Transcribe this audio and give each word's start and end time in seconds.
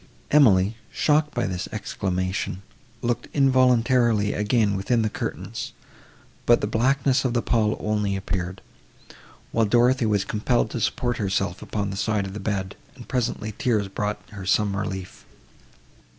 Emily, 0.31 0.77
shocked 0.91 1.35
by 1.35 1.45
this 1.45 1.69
exclamation, 1.71 2.63
looked 3.03 3.27
involuntarily 3.35 4.33
again 4.33 4.75
within 4.75 5.03
the 5.03 5.11
curtains, 5.11 5.73
but 6.47 6.59
the 6.59 6.65
blackness 6.65 7.23
of 7.23 7.35
the 7.35 7.41
pall 7.43 7.77
only 7.79 8.15
appeared; 8.15 8.63
while 9.51 9.67
Dorothée 9.67 10.09
was 10.09 10.25
compelled 10.25 10.71
to 10.71 10.81
support 10.81 11.17
herself 11.17 11.61
upon 11.61 11.91
the 11.91 11.97
side 11.97 12.25
of 12.25 12.33
the 12.33 12.39
bed, 12.39 12.75
and 12.95 13.07
presently 13.07 13.51
tears 13.55 13.87
brought 13.89 14.19
her 14.31 14.43
some 14.43 14.75
relief. 14.75 15.23